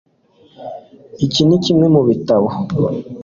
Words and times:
Iki 1.25 1.41
nikimwe 1.45 1.85
mubitabo 1.93 2.47